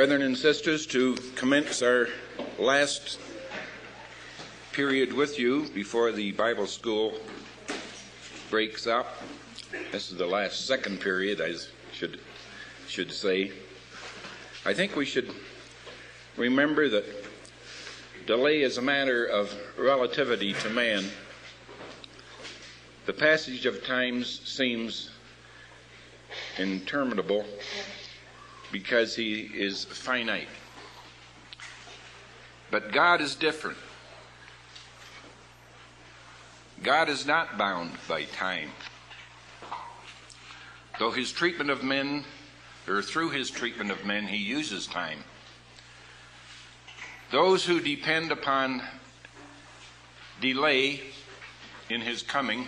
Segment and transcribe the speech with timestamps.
[0.00, 2.08] Brethren and sisters, to commence our
[2.58, 3.20] last
[4.72, 7.12] period with you before the Bible school
[8.48, 9.22] breaks up.
[9.92, 11.52] This is the last second period, I
[11.92, 12.18] should
[12.88, 13.52] should say.
[14.64, 15.34] I think we should
[16.38, 17.04] remember that
[18.26, 21.04] delay is a matter of relativity to man.
[23.04, 25.10] The passage of times seems
[26.56, 27.44] interminable
[28.72, 30.48] because he is finite.
[32.70, 33.78] But God is different.
[36.82, 38.70] God is not bound by time.
[40.98, 42.24] Though his treatment of men,
[42.86, 45.24] or through his treatment of men, he uses time.
[47.30, 48.82] Those who depend upon
[50.40, 51.00] delay
[51.88, 52.66] in his coming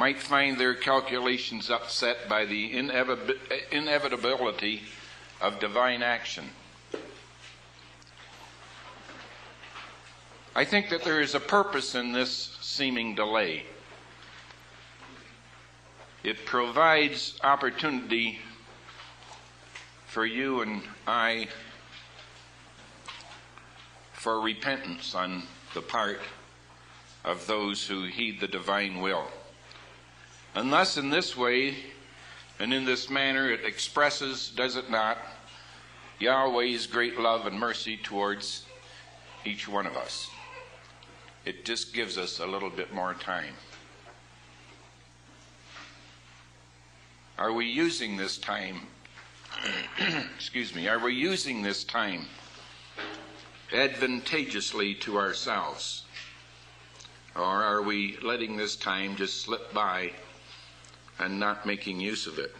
[0.00, 2.72] might find their calculations upset by the
[3.70, 4.80] inevitability
[5.42, 6.48] of divine action.
[10.56, 13.64] I think that there is a purpose in this seeming delay.
[16.24, 18.38] It provides opportunity
[20.06, 21.48] for you and I
[24.14, 25.42] for repentance on
[25.74, 26.20] the part
[27.22, 29.26] of those who heed the divine will.
[30.54, 31.76] And thus, in this way
[32.58, 35.18] and in this manner, it expresses, does it not,
[36.18, 38.66] Yahweh's great love and mercy towards
[39.44, 40.28] each one of us.
[41.44, 43.54] It just gives us a little bit more time.
[47.38, 48.82] Are we using this time?
[50.34, 50.88] excuse me.
[50.88, 52.26] Are we using this time
[53.72, 56.04] advantageously to ourselves?
[57.34, 60.12] Or are we letting this time just slip by
[61.20, 62.54] and not making use of it.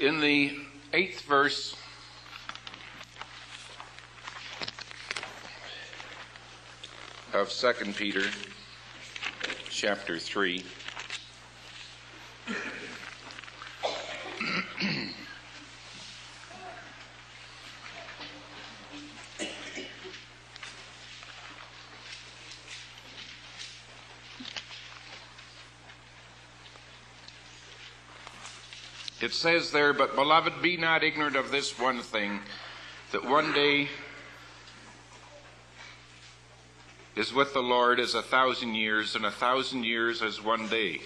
[0.00, 0.56] In the
[0.92, 1.76] eighth verse,
[7.34, 8.24] of 2 Peter
[9.68, 10.64] chapter 3.
[29.20, 32.40] It says there, But beloved, be not ignorant of this one thing,
[33.10, 33.88] that one day
[37.16, 41.00] is with the Lord as a thousand years, and a thousand years as one day.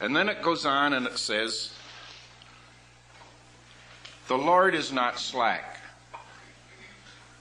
[0.00, 1.72] And then it goes on and it says,
[4.26, 5.80] The Lord is not slack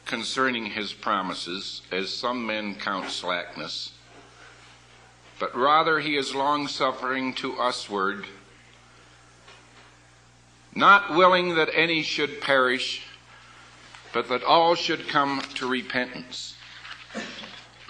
[0.05, 3.93] concerning his promises, as some men count slackness
[5.41, 8.27] but rather he is long suffering to usward,
[10.75, 13.01] not willing that any should perish,
[14.13, 16.55] but that all should come to repentance.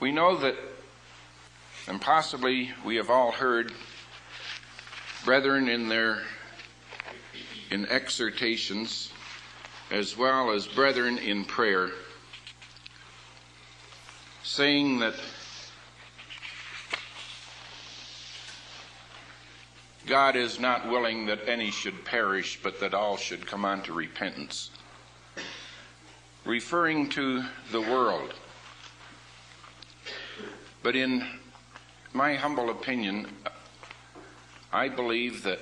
[0.00, 0.56] we know that,
[1.86, 3.72] and possibly we have all heard
[5.24, 6.24] brethren in their
[7.70, 9.12] in exhortations
[9.92, 11.92] as well as brethren in prayer
[14.42, 15.14] saying that
[20.06, 24.70] God is not willing that any should perish, but that all should come unto repentance.
[26.44, 28.34] Referring to the world.
[30.82, 31.24] But in
[32.12, 33.28] my humble opinion,
[34.72, 35.60] I believe that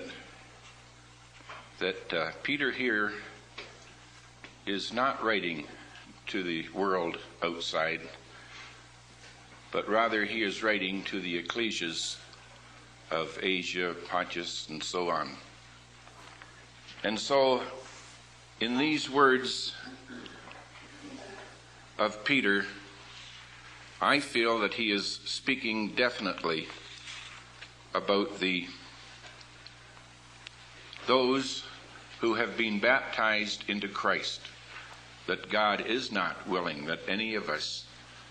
[1.80, 3.12] that uh, Peter here
[4.66, 5.64] is not writing
[6.26, 8.00] to the world outside
[9.72, 12.16] but rather he is writing to the ecclesias
[13.10, 15.30] of Asia, Pontus, and so on.
[17.02, 17.62] And so,
[18.60, 19.74] in these words
[21.98, 22.64] of Peter,
[24.00, 26.68] I feel that he is speaking definitely
[27.94, 28.66] about the
[31.06, 31.64] those
[32.20, 34.40] who have been baptized into Christ,
[35.26, 37.84] that God is not willing that any of us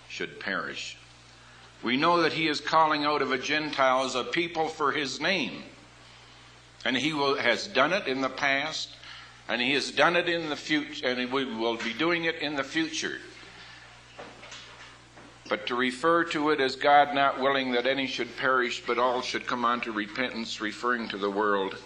[0.08, 0.96] should perish,
[1.82, 5.62] we know that he is calling out of a Gentiles a people for his name.
[6.84, 8.90] And he will, has done it in the past,
[9.48, 12.56] and he has done it in the future, and he will be doing it in
[12.56, 13.18] the future.
[15.48, 19.20] But to refer to it as God not willing that any should perish, but all
[19.20, 21.76] should come unto repentance, referring to the world,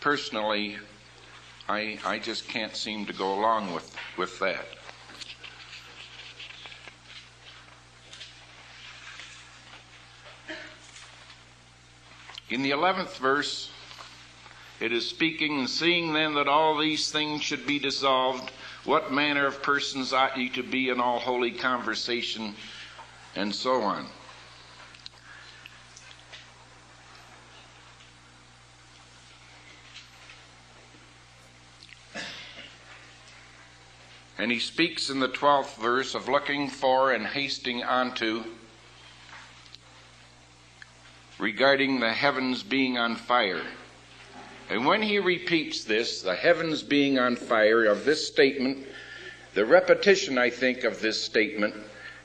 [0.00, 0.78] personally,
[1.68, 4.66] I, I just can't seem to go along with, with that.
[12.50, 13.70] In the 11th verse,
[14.80, 18.50] it is speaking, and seeing then that all these things should be dissolved,
[18.84, 22.54] what manner of persons ought ye to be in all holy conversation,
[23.36, 24.06] and so on.
[34.38, 38.44] And he speaks in the 12th verse of looking for and hasting unto
[41.38, 43.62] regarding the heavens being on fire.
[44.70, 48.86] And when he repeats this, the heavens being on fire, of this statement,
[49.54, 51.74] the repetition, I think, of this statement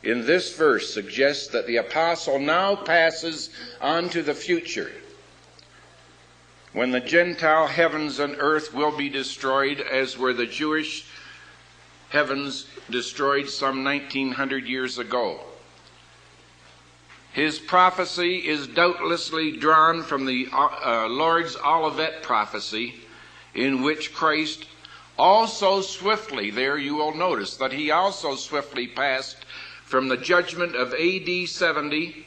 [0.03, 3.49] in this verse suggests that the apostle now passes
[3.79, 4.91] on to the future
[6.73, 11.05] when the Gentile heavens and earth will be destroyed, as were the Jewish
[12.09, 15.39] heavens destroyed some 1900 years ago.
[17.33, 22.93] His prophecy is doubtlessly drawn from the uh, uh, Lord's Olivet prophecy,
[23.55, 24.67] in which Christ
[25.17, 29.45] also swiftly, there you will notice that he also swiftly passed
[29.83, 32.23] from the judgment of AD 70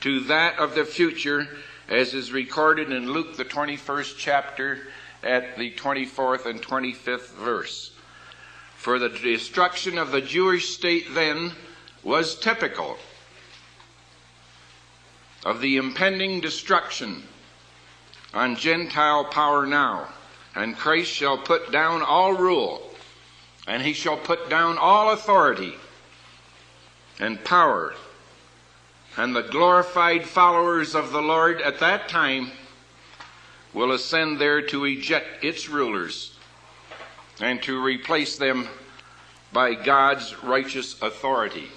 [0.00, 1.48] to that of the future,
[1.88, 4.80] as is recorded in Luke, the 21st chapter,
[5.22, 7.92] at the 24th and 25th verse.
[8.76, 11.52] For the destruction of the Jewish state then
[12.04, 12.98] was typical
[15.46, 17.22] of the impending destruction
[18.34, 20.08] on Gentile power now.
[20.56, 22.82] And Christ shall put down all rule,
[23.68, 25.74] and he shall put down all authority
[27.20, 27.94] and power.
[29.16, 32.50] And the glorified followers of the Lord at that time
[33.72, 36.36] will ascend there to eject its rulers
[37.40, 38.66] and to replace them
[39.52, 41.68] by God's righteous authority.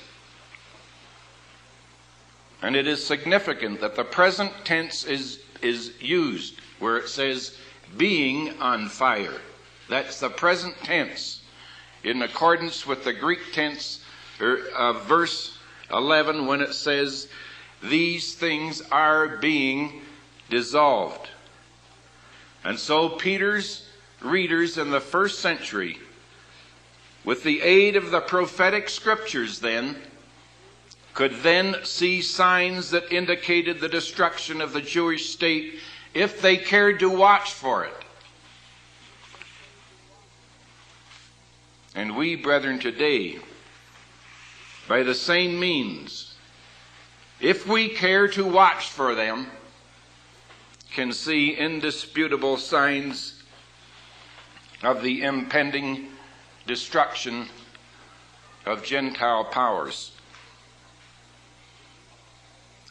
[2.62, 7.58] And it is significant that the present tense is, is used where it says
[7.98, 9.40] being on fire.
[9.88, 11.42] That's the present tense
[12.04, 14.04] in accordance with the Greek tense
[14.40, 15.58] er, of verse
[15.92, 17.28] 11 when it says
[17.82, 20.02] these things are being
[20.50, 21.30] dissolved.
[22.64, 23.88] And so Peter's
[24.22, 25.98] readers in the first century,
[27.24, 29.96] with the aid of the prophetic scriptures, then,
[31.14, 35.80] could then see signs that indicated the destruction of the Jewish state
[36.14, 37.94] if they cared to watch for it.
[41.96, 43.40] And we, brethren, today,
[44.88, 46.36] by the same means,
[47.40, 49.48] if we care to watch for them,
[50.94, 53.44] can see indisputable signs
[54.82, 56.08] of the impending
[56.66, 57.48] destruction
[58.66, 60.12] of Gentile powers.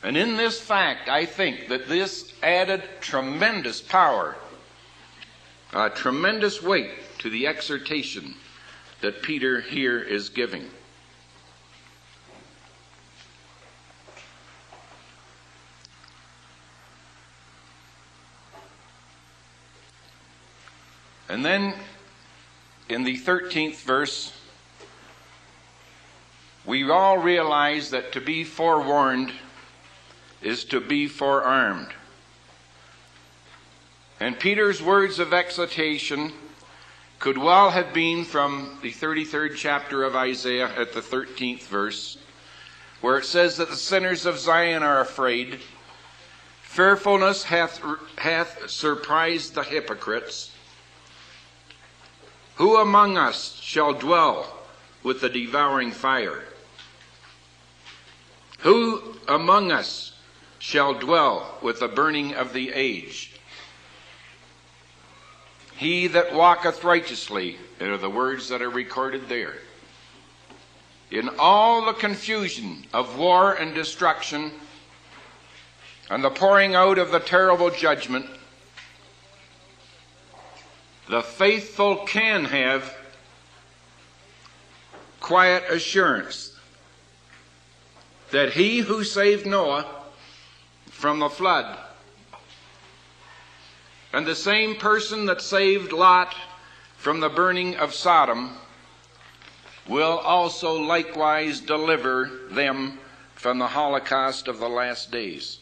[0.02, 4.36] And in this fact, I think that this added tremendous power,
[5.72, 8.34] a tremendous weight to the exhortation
[9.00, 10.70] that Peter here is giving.
[21.28, 21.74] And then
[22.88, 24.32] in the 13th verse,
[26.64, 29.32] we all realize that to be forewarned
[30.42, 31.88] is to be forearmed.
[34.20, 36.32] And Peter's words of exhortation
[37.18, 42.18] could well have been from the 33rd chapter of Isaiah at the 13th verse,
[43.00, 45.60] where it says that the sinners of Zion are afraid.
[46.62, 47.80] Fearfulness hath,
[48.18, 50.52] hath surprised the hypocrites.
[52.56, 54.52] Who among us shall dwell
[55.02, 56.44] with the devouring fire?
[58.60, 60.12] Who among us
[60.58, 63.32] shall dwell with the burning of the age?
[65.76, 69.54] He that walketh righteously, are the words that are recorded there.
[71.10, 74.50] In all the confusion of war and destruction,
[76.10, 78.26] and the pouring out of the terrible judgment,
[81.08, 82.94] the faithful can have
[85.20, 86.56] quiet assurance
[88.30, 89.86] that he who saved Noah
[90.98, 91.78] from the flood
[94.12, 96.34] and the same person that saved Lot
[96.96, 98.56] from the burning of Sodom
[99.86, 102.98] will also likewise deliver them
[103.36, 105.60] from the holocaust of the last days.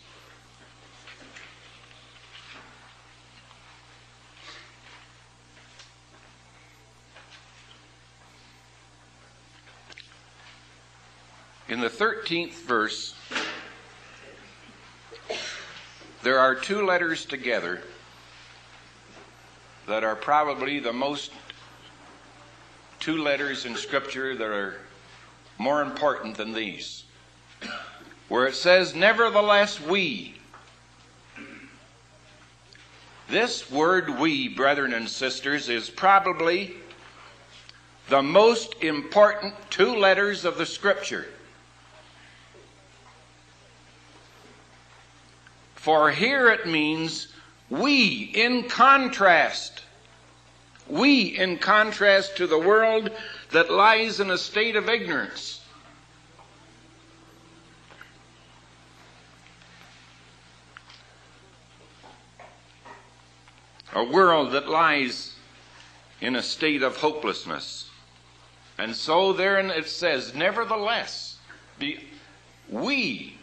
[11.68, 13.15] In the 13th verse,
[16.26, 17.80] there are two letters together
[19.86, 21.30] that are probably the most
[22.98, 24.74] two letters in Scripture that are
[25.56, 27.04] more important than these.
[28.26, 30.34] Where it says, Nevertheless, we.
[33.28, 36.74] This word, we, brethren and sisters, is probably
[38.08, 41.28] the most important two letters of the Scripture.
[45.86, 47.28] For here it means
[47.70, 49.82] we in contrast.
[50.88, 53.08] We in contrast to the world
[53.52, 55.64] that lies in a state of ignorance.
[63.94, 65.36] A world that lies
[66.20, 67.88] in a state of hopelessness.
[68.76, 71.38] And so therein it says, nevertheless,
[72.68, 73.35] we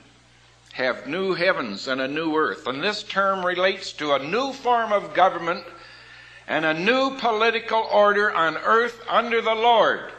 [0.73, 2.65] have new heavens and a new earth.
[2.65, 5.63] And this term relates to a new form of government
[6.47, 10.11] and a new political order on earth under the Lord.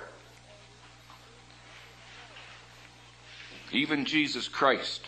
[3.73, 5.03] Even Jesus Christ.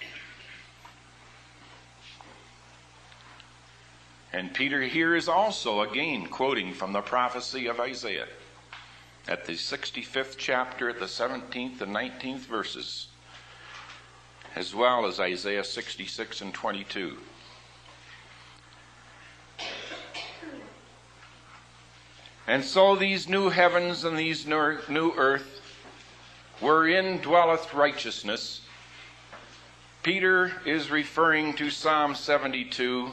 [4.32, 8.26] And Peter here is also again quoting from the prophecy of Isaiah
[9.28, 13.06] at the 65th chapter, at the 17th and 19th verses
[14.56, 17.18] as well as Isaiah 66 and 22.
[22.48, 25.60] And so these new heavens and these new earth,
[26.60, 28.62] wherein dwelleth righteousness,
[30.02, 33.10] Peter is referring to Psalm 72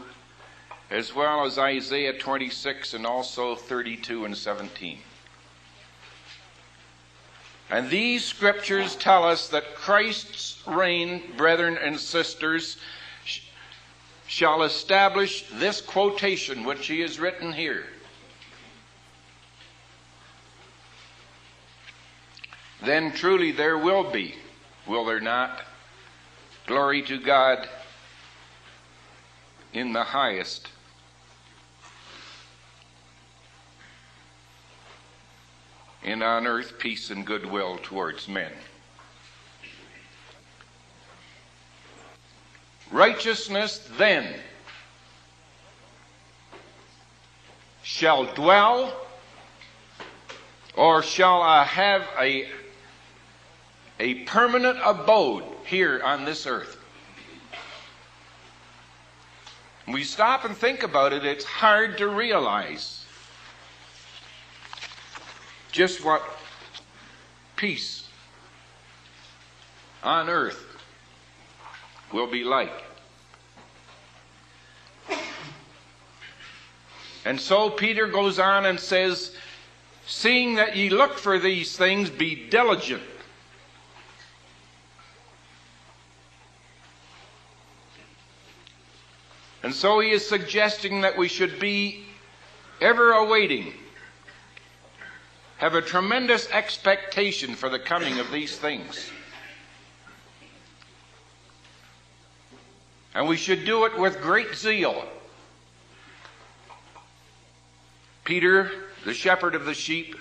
[0.90, 5.00] as well as Isaiah 26 and also 32 and 17.
[7.74, 12.78] And these scriptures tell us that Christ's reign, brethren and sisters,
[14.28, 17.86] shall establish this quotation which he has written here.
[22.86, 24.36] Then truly there will be,
[24.86, 25.64] will there not?
[26.68, 27.68] Glory to God
[29.74, 30.70] in the highest
[36.04, 38.52] and on earth peace and goodwill towards men.
[42.92, 44.36] Righteousness then
[47.82, 48.94] shall dwell,
[50.76, 52.50] or shall I have a,
[54.00, 56.78] a permanent abode here on this earth?
[59.88, 63.03] We stop and think about it, it's hard to realize
[65.74, 66.24] just what
[67.56, 68.08] peace
[70.04, 70.64] on earth
[72.14, 72.84] will be like.
[77.26, 79.36] And so Peter goes on and says,
[80.06, 83.02] Seeing that ye look for these things, be diligent.
[89.64, 92.04] And so he is suggesting that we should be
[92.82, 93.74] ever awaiting
[95.64, 99.10] have a tremendous expectation for the coming of these things.
[103.16, 105.06] And we should do it with great zeal.
[108.26, 108.72] Peter,
[109.06, 110.18] the shepherd of the sheep,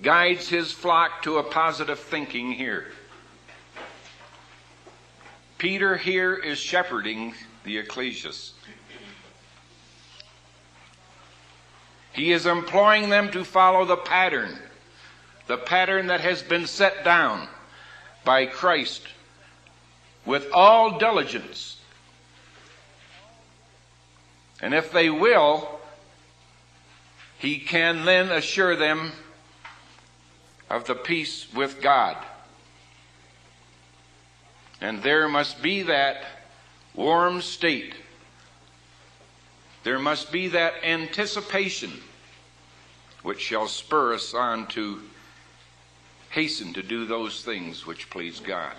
[0.00, 2.86] guides his flock to a positive thinking here.
[5.58, 7.34] Peter here is shepherding
[7.64, 8.52] the ecclesias.
[12.12, 14.58] He is employing them to follow the pattern,
[15.46, 17.48] the pattern that has been set down
[18.24, 19.02] by Christ
[20.26, 21.78] with all diligence.
[24.60, 25.80] And if they will,
[27.38, 29.12] he can then assure them
[30.70, 32.16] of the peace with God.
[34.80, 36.24] And there must be that
[36.94, 37.94] warm state
[39.84, 41.92] there must be that anticipation
[43.22, 45.00] which shall spur us on to
[46.30, 48.74] hasten to do those things which please God.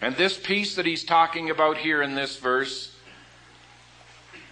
[0.00, 2.96] And this peace that he's talking about here in this verse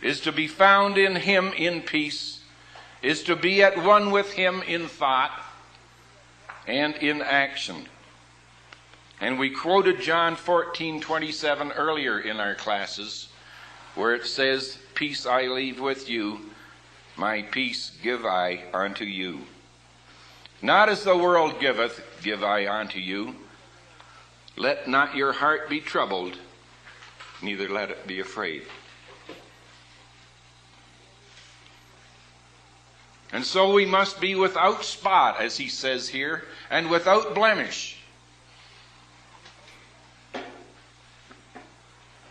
[0.01, 2.41] is to be found in him in peace,
[3.03, 5.33] is to be at one with him in thought
[6.67, 7.87] and in action.
[9.21, 13.29] And we quoted John 14, 27 earlier in our classes,
[13.95, 16.51] where it says, Peace I leave with you,
[17.17, 19.41] my peace give I unto you.
[20.63, 23.35] Not as the world giveth, give I unto you.
[24.57, 26.39] Let not your heart be troubled,
[27.43, 28.63] neither let it be afraid.
[33.33, 38.00] And so we must be without spot, as he says here, and without blemish.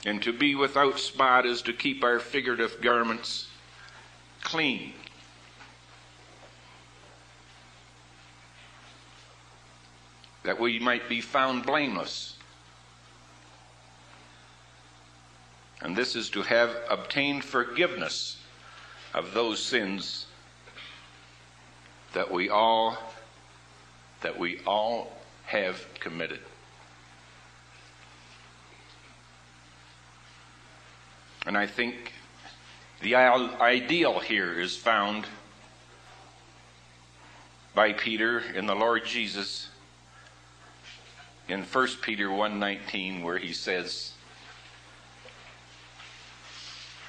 [0.09, 3.47] And to be without spot is to keep our figurative garments
[4.41, 4.93] clean.
[10.41, 12.37] That we might be found blameless.
[15.83, 18.37] And this is to have obtained forgiveness
[19.13, 20.25] of those sins
[22.13, 22.97] that we all
[24.21, 26.39] that we all have committed.
[31.46, 32.13] And I think
[33.01, 35.25] the ideal here is found
[37.74, 39.69] by Peter in the Lord Jesus
[41.48, 44.12] in 1 Peter 1:19 where he says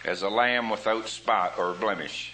[0.05, 2.33] as a lamb without spot or blemish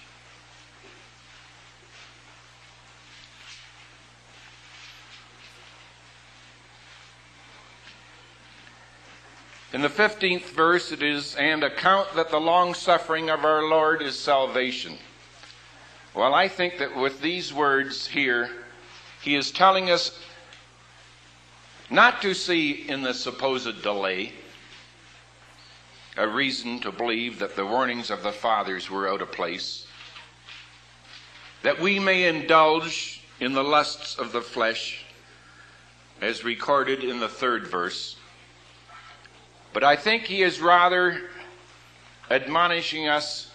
[9.76, 14.00] In the 15th verse, it is, and account that the long suffering of our Lord
[14.00, 14.96] is salvation.
[16.14, 18.48] Well, I think that with these words here,
[19.20, 20.18] he is telling us
[21.90, 24.32] not to see in the supposed delay
[26.16, 29.86] a reason to believe that the warnings of the fathers were out of place,
[31.62, 35.04] that we may indulge in the lusts of the flesh,
[36.22, 38.16] as recorded in the third verse
[39.76, 41.20] but I think he is rather
[42.30, 43.50] admonishing us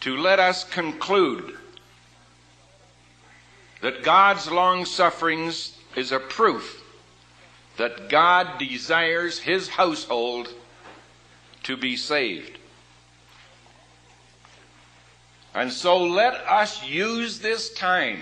[0.00, 1.56] to let us conclude
[3.80, 6.82] that God's long sufferings is a proof
[7.76, 10.52] that God desires his household
[11.62, 12.58] to be saved.
[15.54, 18.18] And so let us use this time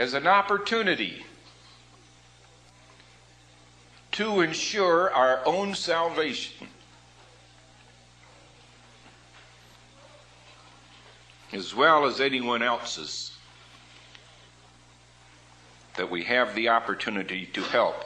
[0.00, 1.22] as an opportunity
[4.10, 6.66] to ensure our own salvation.
[11.52, 13.36] As well as anyone else's,
[15.96, 18.02] that we have the opportunity to help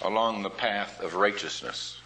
[0.00, 1.98] along the path of righteousness.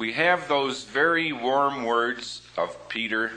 [0.00, 3.32] We have those very warm words of Peter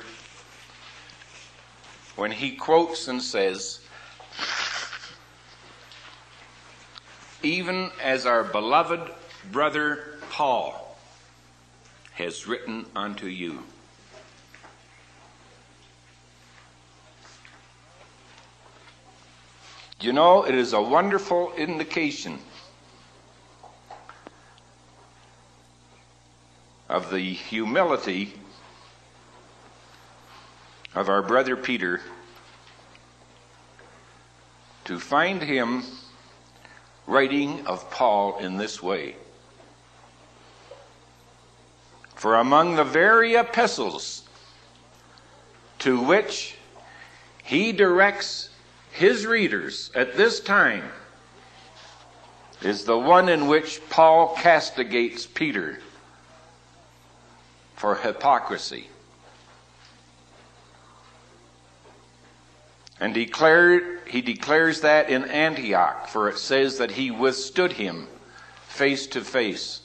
[2.15, 3.81] when he quotes and says,
[7.41, 9.11] Even as our beloved
[9.51, 10.97] brother Paul
[12.13, 13.63] has written unto you.
[19.99, 22.39] You know, it is a wonderful indication
[27.13, 28.33] the humility
[30.95, 32.01] of our brother Peter
[34.83, 35.83] to find him
[37.05, 39.15] writing of Paul in this way.
[42.15, 44.27] For among the very epistles
[45.79, 46.55] to which
[47.43, 48.49] he directs
[48.91, 50.89] his readers at this time
[52.63, 55.79] is the one in which Paul castigates Peter
[57.75, 58.87] for hypocrisy.
[62.99, 68.07] And declared, he declares that in Antioch, for it says that he withstood him
[68.67, 69.81] face to face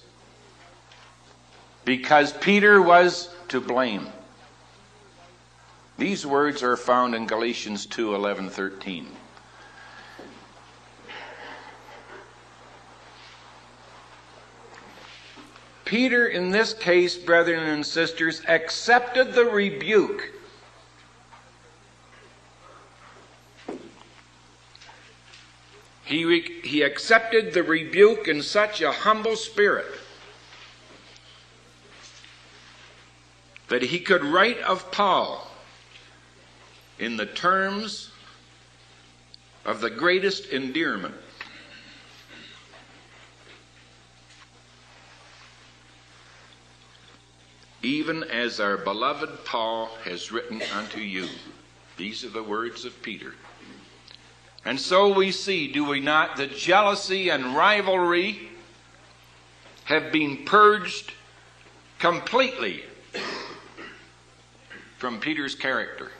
[1.89, 4.07] because Peter was to blame.
[5.97, 9.09] These words are found in Galatians 2 11, 13.
[15.89, 20.31] Peter, in this case, brethren and sisters, accepted the rebuke.
[26.05, 29.87] He, he accepted the rebuke in such a humble spirit
[33.69, 35.51] that he could write of Paul
[36.99, 38.11] in the terms
[39.65, 41.15] of the greatest endearment.
[47.89, 51.27] Even as our beloved Paul has written unto you.
[51.97, 53.33] These are the words of Peter.
[54.67, 58.51] And so we see, do we not, that jealousy and rivalry
[59.85, 61.15] have been purged
[61.99, 62.83] completely
[64.99, 66.13] from Peter's character.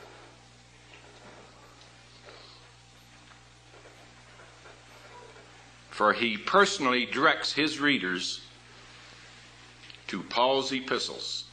[5.91, 8.41] For he personally directs his readers
[10.07, 11.43] to Paul's epistles.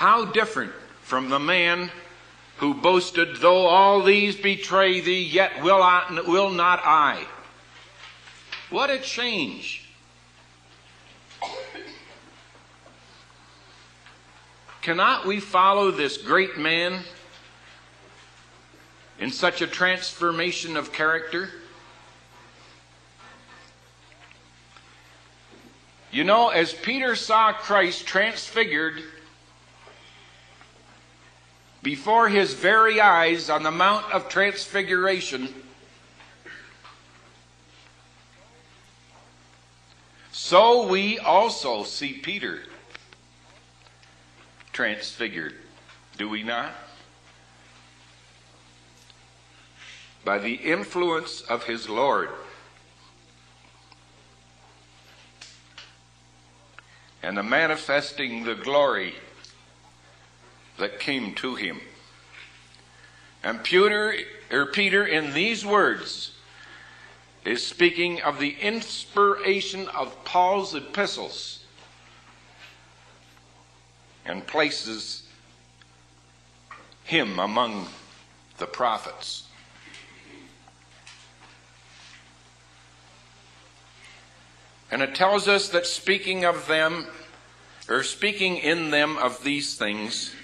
[0.00, 1.90] How different from the man
[2.56, 7.26] who boasted, Though all these betray thee, yet will, I, will not I.
[8.70, 9.90] What a change.
[14.80, 17.00] Cannot we follow this great man
[19.18, 21.50] in such a transformation of character?
[26.10, 29.02] You know, as Peter saw Christ transfigured
[31.82, 35.48] before his very eyes on the Mount of Transfiguration,
[40.30, 42.60] so we also see Peter
[44.72, 45.54] transfigured,
[46.18, 46.72] do we not?
[50.22, 52.28] By the influence of his Lord.
[57.22, 59.14] And the manifesting the glory
[60.80, 61.80] that came to him.
[63.42, 64.14] And Peter,
[64.50, 66.32] or Peter, in these words,
[67.44, 71.64] is speaking of the inspiration of Paul's epistles
[74.26, 75.22] and places
[77.04, 77.86] him among
[78.58, 79.44] the prophets.
[84.90, 87.06] And it tells us that speaking of them,
[87.88, 90.34] or speaking in them of these things,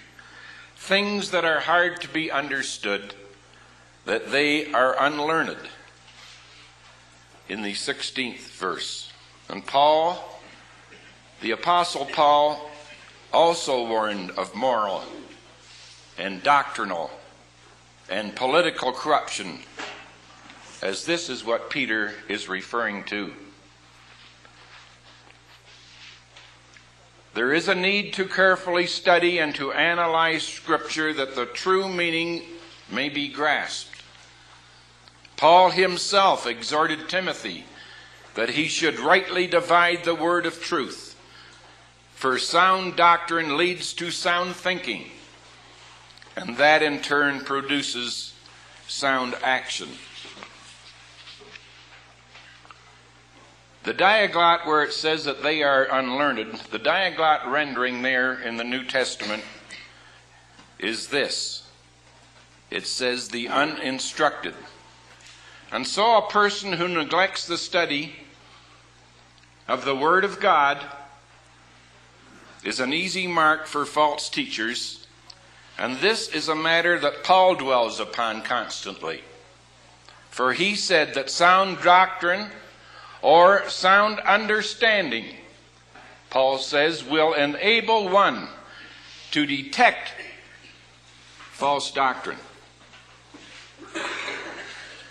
[0.76, 3.14] things that are hard to be understood,
[4.04, 5.56] that they are unlearned.
[7.48, 9.12] In the 16th verse.
[9.48, 10.40] And Paul,
[11.40, 12.70] the Apostle Paul,
[13.32, 15.02] also warned of moral
[16.18, 17.10] and doctrinal
[18.08, 19.58] and political corruption,
[20.82, 23.32] as this is what Peter is referring to.
[27.36, 32.40] There is a need to carefully study and to analyze Scripture that the true meaning
[32.90, 34.00] may be grasped.
[35.36, 37.66] Paul himself exhorted Timothy
[38.36, 41.14] that he should rightly divide the word of truth,
[42.14, 45.10] for sound doctrine leads to sound thinking,
[46.36, 48.32] and that in turn produces
[48.88, 49.90] sound action.
[53.86, 58.64] The diaglott, where it says that they are unlearned, the diaglott rendering there in the
[58.64, 59.44] New Testament
[60.80, 61.62] is this
[62.68, 64.54] it says the uninstructed.
[65.70, 68.16] And so a person who neglects the study
[69.68, 70.84] of the Word of God
[72.64, 75.06] is an easy mark for false teachers,
[75.78, 79.20] and this is a matter that Paul dwells upon constantly.
[80.28, 82.50] For he said that sound doctrine
[83.22, 85.26] or sound understanding,
[86.30, 88.48] Paul says, will enable one
[89.32, 90.12] to detect
[91.52, 92.38] false doctrine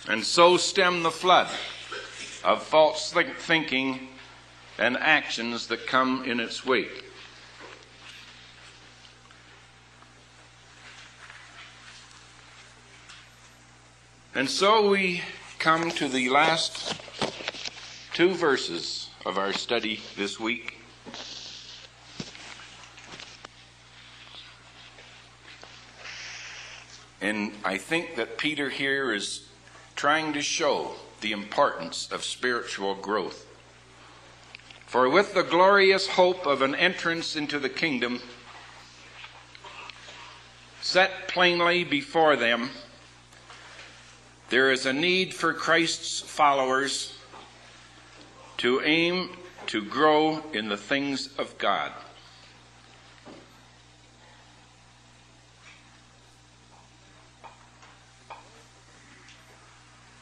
[0.08, 1.48] and so stem the flood
[2.44, 4.08] of false thinking
[4.78, 7.04] and actions that come in its wake.
[14.36, 15.22] And so we
[15.60, 16.94] come to the last
[18.16, 20.78] two verses of our study this week.
[27.20, 29.50] And I think that Peter here is
[29.98, 33.46] trying to show the importance of spiritual growth.
[34.86, 38.22] For with the glorious hope of an entrance into the kingdom
[40.80, 42.70] set plainly before them,
[44.48, 47.15] there is a need for Christ's followers
[48.66, 49.30] to aim
[49.68, 51.92] to grow in the things of God.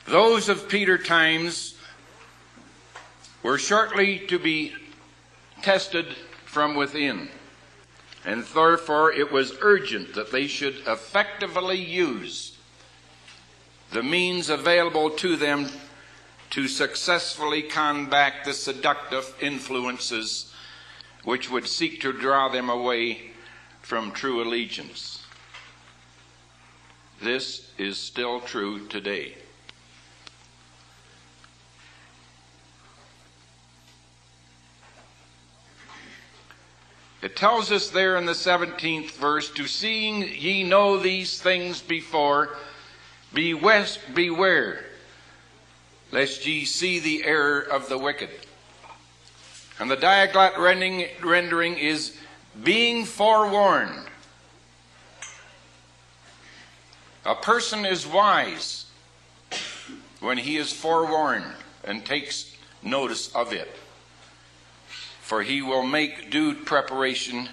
[0.06, 1.75] Those of Peter times
[3.43, 4.73] were shortly to be
[5.62, 6.08] tested
[6.43, 7.29] from within,
[8.25, 12.58] and therefore it was urgent that they should effectively use
[13.93, 15.69] the means available to them
[16.54, 20.54] to successfully combat the seductive influences
[21.24, 23.32] which would seek to draw them away
[23.82, 25.26] from true allegiance.
[27.24, 29.34] this is still true today.
[37.24, 42.58] It tells us there in the 17th verse, to seeing ye know these things before,
[43.34, 44.86] beware,
[46.13, 48.30] lest ye see the error of the wicked.
[49.80, 52.17] And the Diaglott rendering is
[52.63, 54.08] being forewarned.
[57.26, 58.86] A person is wise
[60.21, 61.52] when he is forewarned
[61.84, 63.69] and takes notice of it
[65.23, 67.47] for he will make due preparation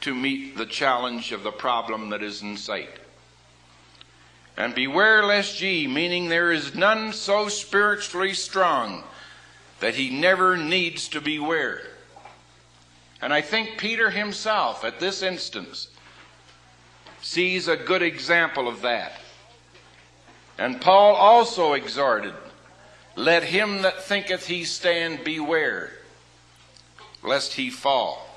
[0.00, 2.88] to meet the challenge of the problem that is in sight.
[4.56, 9.04] And beware lest ye, meaning there is none so spiritually strong
[9.80, 11.82] that he never needs to beware.
[13.20, 15.88] And I think Peter himself, at this instance,
[17.20, 19.20] sees a good example of that.
[20.58, 22.34] And Paul also exhorted,
[23.16, 25.92] Let him that thinketh he stand beware
[27.22, 28.28] lest he fall.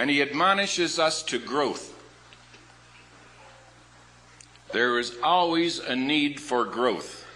[0.00, 1.94] And he admonishes us to growth.
[4.72, 7.26] There is always a need for growth.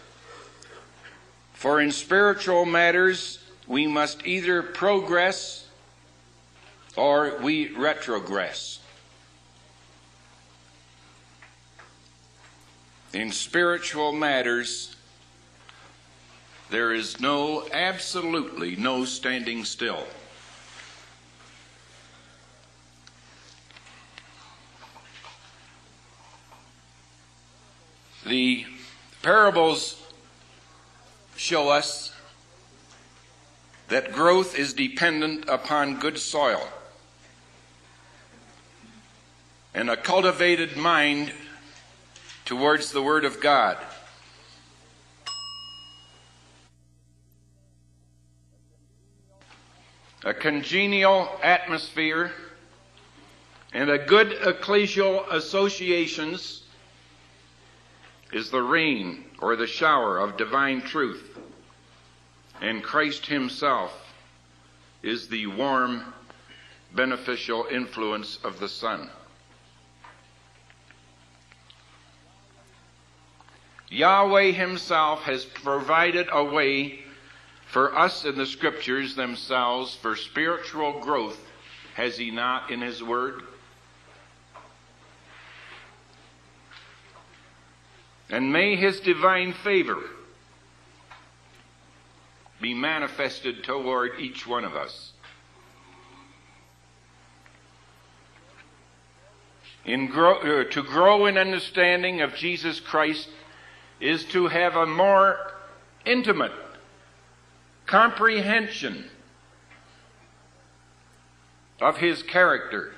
[1.52, 5.68] For in spiritual matters, we must either progress
[6.96, 8.78] or we retrogress.
[13.12, 14.96] In spiritual matters,
[16.70, 20.06] there is no, absolutely no standing still.
[28.34, 28.66] The
[29.22, 29.96] parables
[31.36, 32.12] show us
[33.86, 36.68] that growth is dependent upon good soil.
[39.72, 41.30] And a cultivated mind
[42.44, 43.78] towards the Word of God.
[50.24, 52.32] A congenial atmosphere
[53.72, 56.63] and a good ecclesial associations
[58.34, 61.38] is the rain or the shower of divine truth.
[62.60, 63.92] And Christ Himself
[65.02, 66.12] is the warm,
[66.92, 69.08] beneficial influence of the sun.
[73.88, 76.98] Yahweh Himself has provided a way
[77.66, 81.38] for us in the Scriptures themselves for spiritual growth,
[81.94, 83.42] has He not in His Word?
[88.30, 90.00] And may His divine favor
[92.60, 95.12] be manifested toward each one of us.
[99.84, 103.28] In grow, uh, to grow in understanding of Jesus Christ
[104.00, 105.52] is to have a more
[106.06, 106.52] intimate
[107.86, 109.10] comprehension
[111.80, 112.94] of his character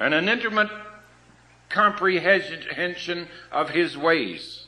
[0.00, 0.70] and an intimate
[1.68, 4.66] comprehension of his ways.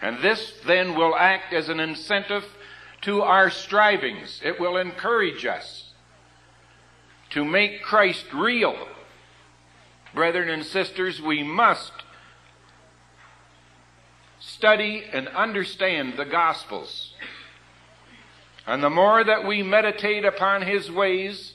[0.00, 2.44] And this then will act as an incentive
[3.02, 4.40] to our strivings.
[4.44, 5.92] It will encourage us
[7.30, 8.88] to make Christ real.
[10.14, 11.92] Brethren and sisters, we must
[14.40, 17.14] study and understand the Gospels.
[18.66, 21.54] And the more that we meditate upon His ways,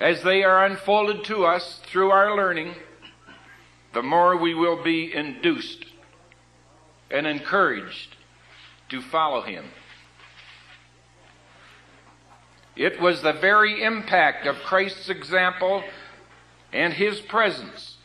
[0.00, 2.74] as they are unfolded to us through our learning,
[3.92, 5.84] the more we will be induced
[7.10, 8.16] and encouraged
[8.88, 9.66] to follow Him.
[12.76, 15.84] It was the very impact of Christ's example
[16.72, 17.96] and His presence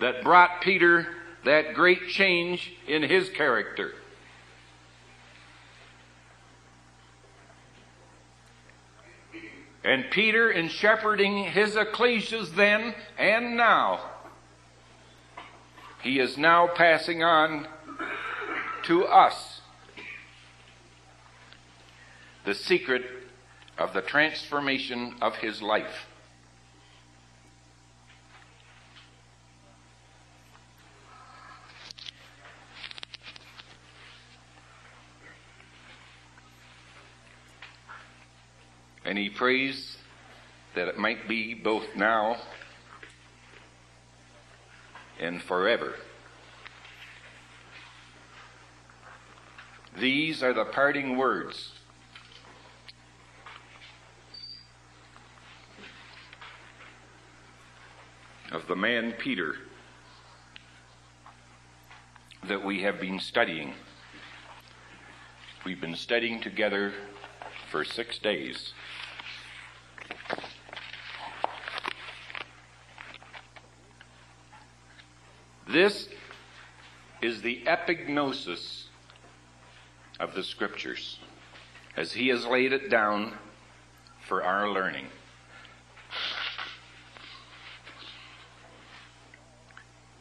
[0.00, 1.06] that brought Peter
[1.44, 3.94] that great change in his character.
[9.84, 14.00] And Peter, in shepherding his ecclesias then and now,
[16.02, 17.66] he is now passing on
[18.84, 19.60] to us
[22.44, 23.04] the secret
[23.78, 26.06] of the transformation of his life.
[39.12, 39.98] And he prays
[40.74, 42.38] that it might be both now
[45.20, 45.96] and forever.
[49.98, 51.72] These are the parting words
[58.50, 59.56] of the man Peter
[62.48, 63.74] that we have been studying.
[65.66, 66.94] We've been studying together
[67.70, 68.72] for six days.
[75.72, 76.06] This
[77.22, 78.88] is the epignosis
[80.20, 81.18] of the Scriptures
[81.96, 83.32] as he has laid it down
[84.20, 85.06] for our learning.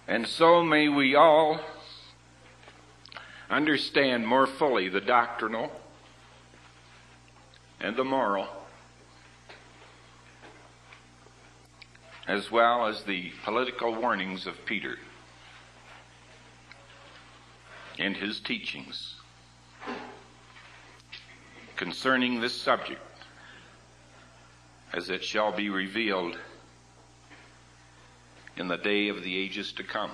[0.07, 1.59] And so may we all
[3.49, 5.69] understand more fully the doctrinal
[7.81, 8.47] and the moral,
[12.25, 14.97] as well as the political warnings of Peter
[18.01, 19.15] and his teachings
[21.75, 23.01] concerning this subject
[24.93, 26.37] as it shall be revealed
[28.57, 30.11] in the day of the ages to come.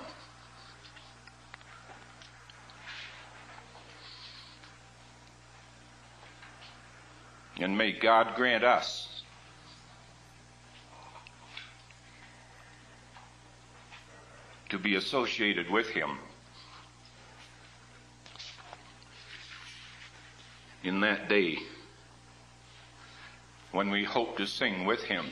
[7.59, 9.23] And may God grant us
[14.69, 16.19] to be associated with Him
[20.83, 21.57] in that day
[23.71, 25.25] when we hope to sing with Him.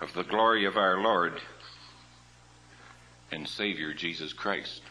[0.00, 1.40] Of the glory of our Lord
[3.32, 4.82] and Savior Jesus Christ.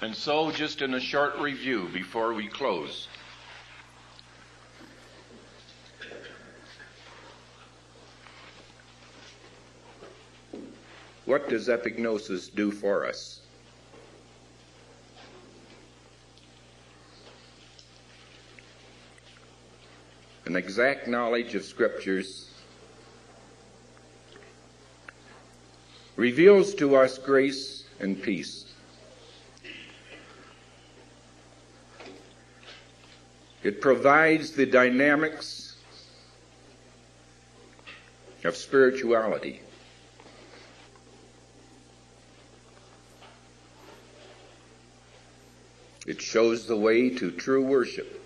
[0.00, 3.08] And so, just in a short review before we close.
[11.34, 13.40] What does epignosis do for us?
[20.46, 22.52] An exact knowledge of scriptures
[26.14, 28.72] reveals to us grace and peace.
[33.64, 35.78] It provides the dynamics
[38.44, 39.62] of spirituality.
[46.06, 48.20] It shows the way to true worship.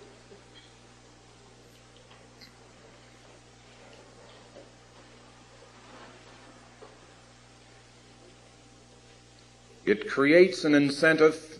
[9.85, 11.57] It creates an incentive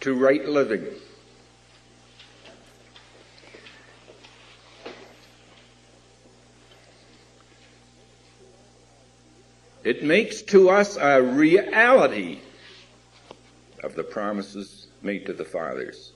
[0.00, 0.86] to right living.
[9.84, 12.38] It makes to us a reality
[13.82, 16.12] of the promises made to the fathers.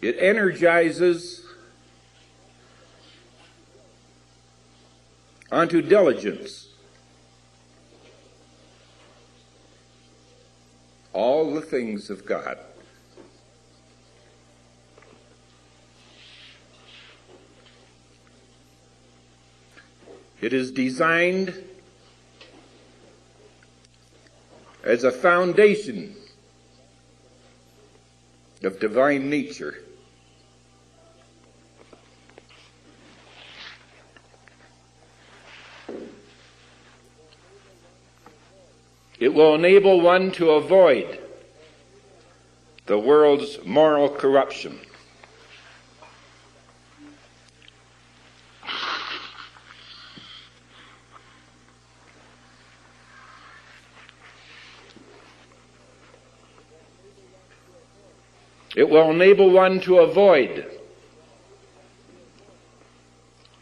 [0.00, 1.46] It energizes
[5.50, 6.68] unto diligence
[11.12, 12.58] all the things of God.
[20.42, 21.54] It is designed
[24.82, 26.16] as a foundation
[28.64, 29.84] of divine nature.
[39.20, 41.20] It will enable one to avoid
[42.86, 44.80] the world's moral corruption.
[58.74, 60.66] It will enable one to avoid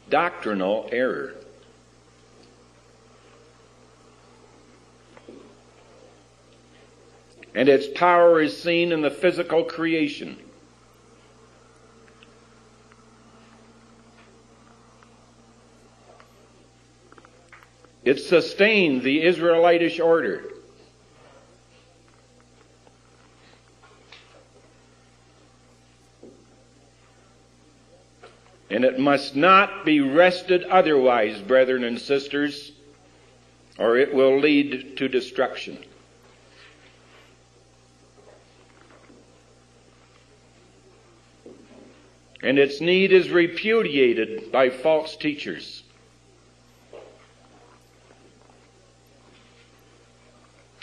[0.08, 1.34] doctrinal error.
[7.54, 10.36] And its power is seen in the physical creation.
[18.04, 20.44] It sustained the Israelitish order.
[29.00, 32.72] must not be rested otherwise, brethren and sisters,
[33.78, 35.78] or it will lead to destruction.
[42.42, 45.82] And its need is repudiated by false teachers.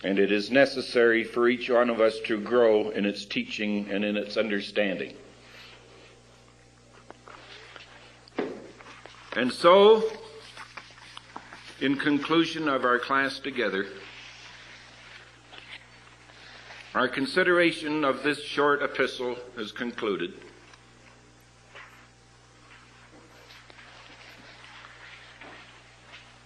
[0.04, 4.06] And it is necessary for each one of us to grow in its teaching and
[4.06, 5.16] in its understanding.
[9.38, 10.02] And so,
[11.80, 13.86] in conclusion of our class together,
[16.96, 20.34] our consideration of this short epistle is concluded.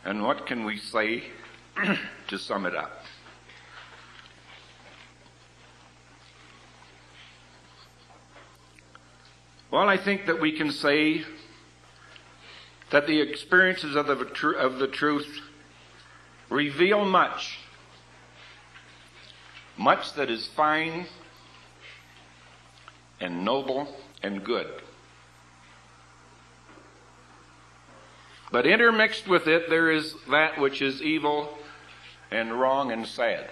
[0.04, 1.24] And what can we say
[2.28, 3.06] to sum it up?
[9.72, 11.24] Well, I think that we can say
[12.92, 15.42] that the experiences of the, of the truth
[16.50, 17.60] reveal much,
[19.78, 21.06] much that is fine
[23.20, 23.88] and noble
[24.22, 24.68] and good.
[28.52, 31.58] But intermixed with it, there is that which is evil
[32.30, 33.50] and wrong and sad.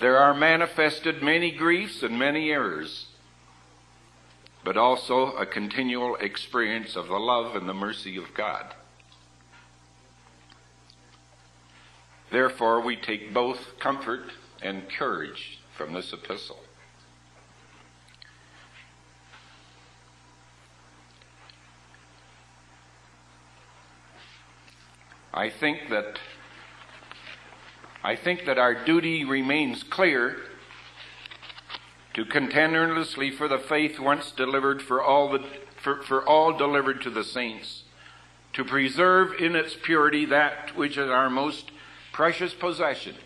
[0.00, 3.06] There are manifested many griefs and many errors,
[4.64, 8.74] but also a continual experience of the love and the mercy of God.
[12.30, 14.30] Therefore, we take both comfort
[14.62, 16.60] and courage from this epistle.
[25.32, 26.18] I think that
[28.02, 30.36] I think that our duty remains clear
[32.14, 35.44] to contend earnestly for the faith once delivered for all the,
[35.82, 37.82] for, for all delivered to the saints,
[38.52, 41.72] to preserve in its purity that which is our most
[42.12, 43.16] precious possession.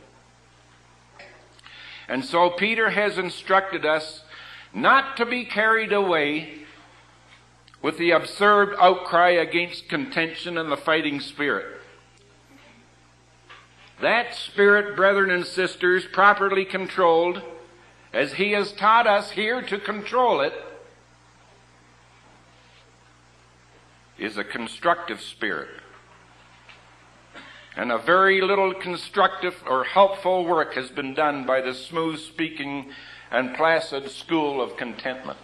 [2.08, 4.22] And so Peter has instructed us
[4.72, 6.62] not to be carried away
[7.82, 11.66] with the absurd outcry against contention and the fighting spirit.
[14.00, 17.42] That spirit, brethren and sisters, properly controlled,
[18.12, 20.52] as he has taught us here to control it,
[24.18, 25.68] is a constructive spirit.
[27.76, 32.90] And a very little constructive or helpful work has been done by the smooth speaking
[33.30, 35.38] and placid school of contentment.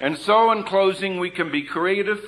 [0.00, 2.22] And so, in closing, we can be creative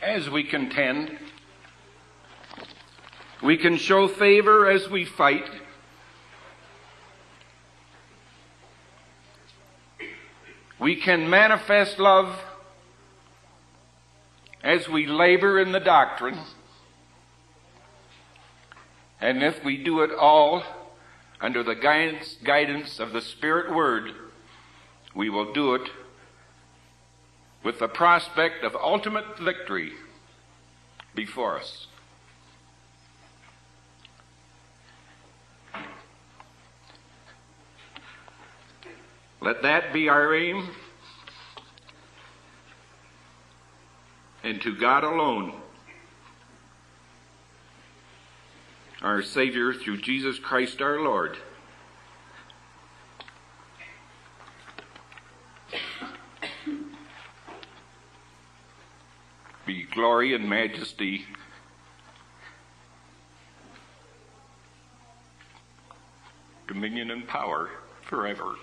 [0.00, 1.18] as we contend.
[3.44, 5.44] We can show favor as we fight.
[10.78, 12.40] We can manifest love
[14.62, 16.38] as we labor in the doctrine.
[19.20, 20.62] And if we do it all
[21.38, 24.12] under the guidance, of the Spirit Word,
[25.14, 25.90] we will do it
[27.62, 29.92] with the prospect of ultimate victory
[31.14, 31.88] before us.
[39.44, 40.70] Let that be our aim,
[44.42, 45.52] and to God alone,
[49.02, 51.36] our Savior, through Jesus Christ our Lord.
[59.66, 61.26] be glory and majesty.
[66.66, 67.68] Dominion and power
[68.08, 68.54] forever.